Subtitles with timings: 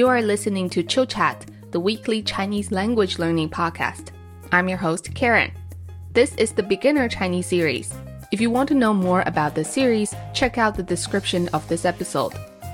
[0.00, 4.12] You are listening to Chill Chat, the weekly Chinese language learning podcast.
[4.50, 5.52] I'm your host, Karen.
[6.14, 7.92] This is the beginner Chinese series.
[8.32, 11.84] If you want to know more about the series, check out the description of this
[11.84, 12.32] episode.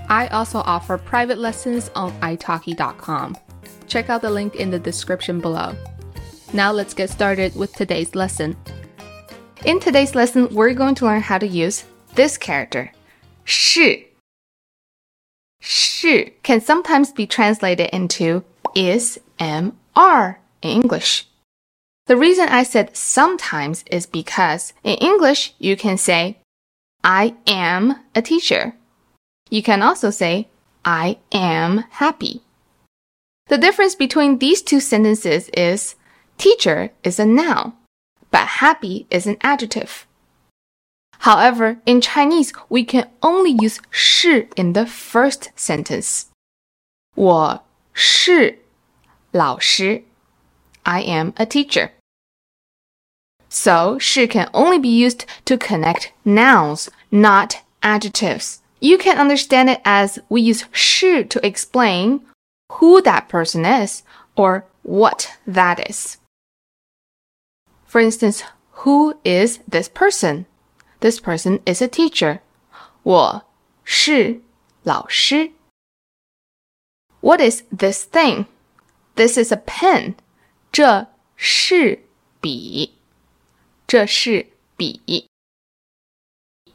[0.08, 3.36] I also offer private lessons on italki.com.
[3.88, 5.74] Check out the link in the description below.
[6.52, 8.56] Now let's get started with today's lesson.
[9.64, 12.93] In today's lesson, we're going to learn how to use this character,
[13.45, 14.15] 是.
[15.60, 21.27] 是 can sometimes be translated into is, am, are in English.
[22.06, 26.38] The reason I said sometimes is because in English you can say,
[27.02, 28.74] I am a teacher.
[29.50, 30.48] You can also say,
[30.84, 32.42] I am happy.
[33.48, 35.95] The difference between these two sentences is
[36.38, 37.73] teacher is a noun,
[38.30, 40.05] but happy is an adjective.
[41.20, 46.25] However, in Chinese, we can only use 是 in the first sentence.
[47.16, 48.59] 我是
[49.31, 50.03] 老师.
[50.83, 51.91] I am a teacher.
[53.50, 58.59] So, 是 can only be used to connect nouns, not adjectives.
[58.80, 62.22] You can understand it as we use 是 to explain
[62.80, 64.02] who that person is
[64.36, 66.17] or what that is.
[67.86, 68.44] For instance,
[68.83, 70.47] who is this person?
[71.00, 72.41] This person is a teacher.
[73.03, 73.45] 我
[73.83, 74.41] 是
[74.83, 75.52] 老师.
[77.22, 78.45] What is this thing?
[79.16, 80.16] This is a pen.
[80.72, 82.03] 这是
[82.39, 82.94] 笔。
[83.88, 85.27] 这是笔。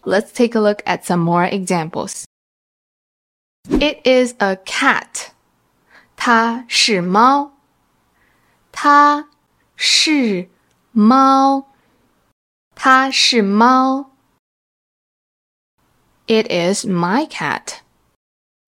[0.03, 2.25] Let's take a look at some more examples.
[3.69, 5.33] It is a cat.
[6.17, 7.53] 它是猫。
[8.71, 9.29] 它
[9.77, 10.49] 是
[10.93, 11.67] 猫。
[12.75, 14.10] 它是猫。
[16.31, 17.81] it is my cat.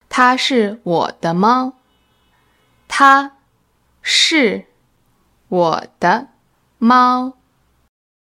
[0.07, 1.73] 它是我的猫。
[2.87, 3.37] 它
[4.01, 4.65] 是
[5.49, 6.29] 我的
[6.77, 7.37] 猫。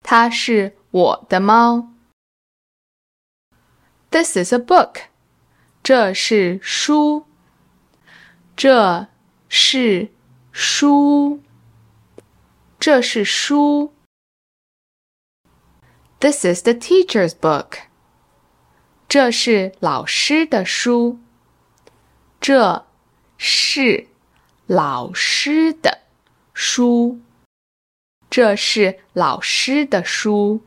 [0.04, 1.90] 它是我的猫。
[4.12, 5.06] This is a book.
[5.82, 7.26] 这是书。
[8.56, 9.08] 这
[9.48, 10.12] 是
[10.52, 11.42] 书。
[12.80, 13.94] 这是书。
[16.20, 17.87] This is the teacher's book.
[19.09, 21.19] 这是老师的书。
[22.43, 22.85] 这
[23.39, 24.07] 是
[24.67, 26.03] 老师的
[26.53, 27.19] 书。
[28.29, 30.61] 这是老师的书。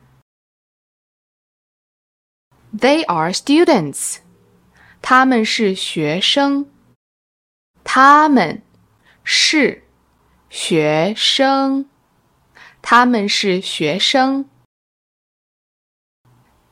[2.75, 4.17] They are students。
[5.03, 6.67] 他们是学生。
[7.83, 8.63] 他们
[9.23, 9.83] 是
[10.49, 11.87] 学生。
[12.81, 14.49] 他们是学生。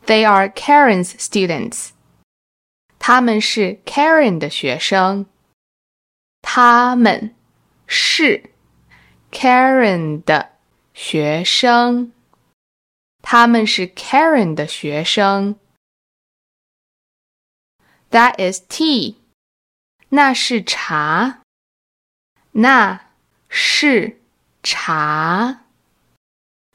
[0.09, 1.91] They are Karen's students.
[2.99, 5.27] 他们是 Karen 的学生。
[6.43, 7.35] 他们
[7.87, 8.51] 是
[9.31, 10.53] Karen 的
[10.93, 12.13] 学生。
[13.23, 15.57] 他们是 Karen 的学生。
[18.11, 19.17] That is tea.
[20.11, 21.41] 那是茶。
[22.53, 23.07] 那
[23.49, 24.21] 是
[24.63, 25.65] 茶。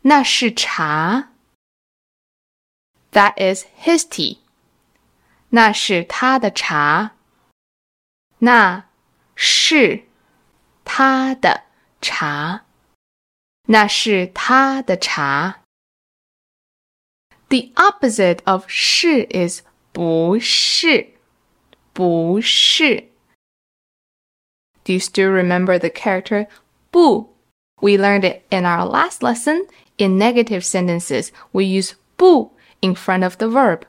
[0.02, 1.30] 那是茶。
[3.14, 4.38] That is his tea.
[5.50, 7.16] 那是他的茶。
[8.40, 8.86] 那
[9.36, 10.06] 是
[10.84, 11.64] 他的
[12.02, 12.66] 茶。
[13.68, 15.62] 那是他的茶。
[17.50, 21.14] The opposite of 是 is 不是，
[21.94, 23.10] 不是。
[24.84, 26.48] Do you still remember the character
[26.92, 27.36] 不?
[27.82, 29.68] We learned it in our last lesson.
[29.98, 32.53] In negative sentences, we use 不
[32.84, 33.86] in front of the verb.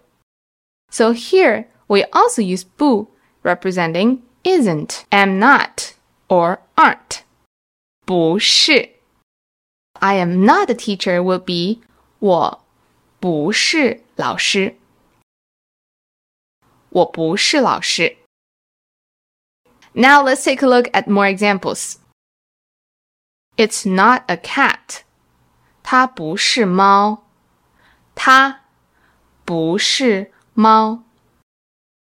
[0.91, 3.09] So here we also use 不
[3.43, 5.95] representing isn't, am not,
[6.29, 7.23] or aren't.
[8.05, 8.91] 不是
[10.01, 11.83] I am not a teacher will be
[12.19, 12.65] 我
[13.21, 14.77] 不是老师。
[16.91, 18.17] 我不是老师。
[19.93, 21.97] Now let's take a look at more examples.
[23.57, 25.03] It's not a cat.
[25.83, 27.25] 它不是猫。
[28.15, 28.61] 它
[29.45, 31.03] 不是猫，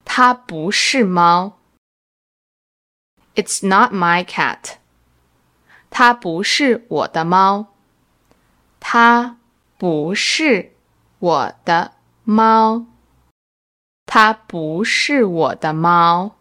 [0.06, 1.60] 它不是猫。
[3.36, 4.78] It's not my cat。
[5.90, 7.74] 它不是我的猫。
[8.80, 9.38] 它
[9.78, 10.74] 不是
[11.20, 12.86] 我的猫。
[14.06, 16.36] 它不是我的猫。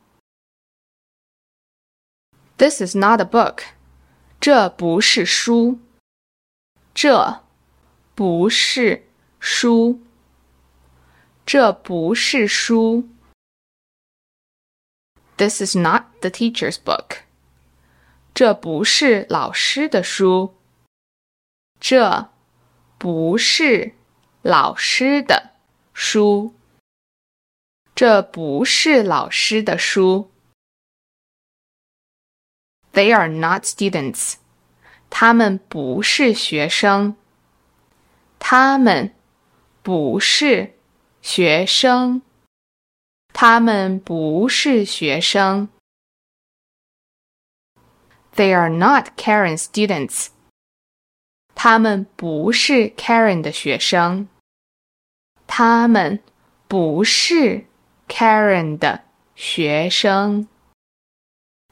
[2.56, 3.64] This is not a book。
[4.40, 5.80] 这不是书。
[6.94, 7.42] 这
[8.14, 9.08] 不是
[9.40, 10.00] 书。
[11.48, 13.08] 这不是书。
[15.36, 17.22] This is not the teacher's book.
[18.32, 20.54] 这不是老师的书。
[21.80, 22.30] 这
[22.98, 23.94] 不是
[24.42, 25.52] 老师的
[25.92, 26.54] 书。
[27.94, 30.30] 这不是老师的书。
[32.92, 34.34] They are not students.
[35.10, 37.16] 他们不是学生。
[38.38, 39.14] 他们
[39.82, 40.74] 不是
[41.22, 42.22] 学生。
[43.32, 45.68] 他们不是学生。
[48.36, 50.28] They are not Karen's students.
[51.54, 54.28] 他们不是 Karen 的学生。
[55.46, 56.20] 他们
[56.68, 57.66] 不是
[58.08, 59.04] Karen 的
[59.34, 60.48] 学生。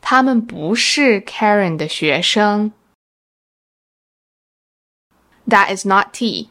[0.00, 2.72] 他们不是 Karen 的学生。
[5.46, 6.48] That is not tea.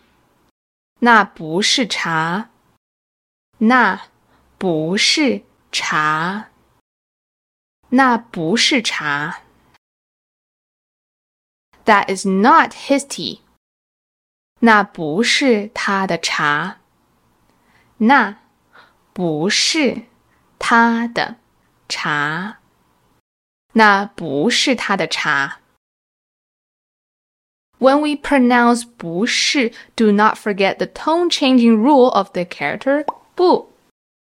[1.00, 2.50] 那不是茶。
[3.58, 4.02] 那
[4.58, 6.50] 不是茶。
[7.90, 9.42] 那不是茶。
[11.86, 13.42] That is not his tea.
[14.60, 16.78] 那不是他的茶。
[17.98, 18.38] 那
[19.14, 20.04] 不是
[20.58, 21.36] 他的
[21.90, 22.60] 茶。
[23.74, 25.60] 那不是他的茶。
[27.80, 33.06] When we pronounce 不是, do not forget the tone changing rule of the character
[33.36, 33.68] 不.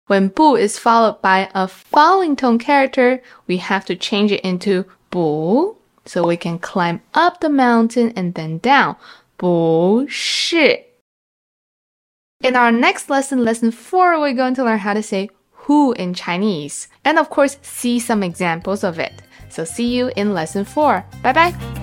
[0.08, 4.86] When 不 is followed by a falling tone character, we have to change it into
[5.10, 8.98] 不 so we can climb up the mountain and then down.
[9.38, 10.86] 不是.
[12.42, 15.30] In our next lesson, lesson 4, we're going to learn how to say
[15.66, 19.14] who in Chinese and of course see some examples of it.
[19.50, 21.04] So see you in lesson 4.
[21.24, 21.79] Bye bye.